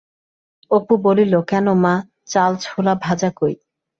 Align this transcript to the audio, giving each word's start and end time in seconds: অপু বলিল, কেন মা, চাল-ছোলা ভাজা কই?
অপু 0.71 0.93
বলিল, 1.03 1.33
কেন 1.47 1.67
মা, 1.83 1.93
চাল-ছোলা 2.25 2.93
ভাজা 3.03 3.29
কই? 3.35 3.53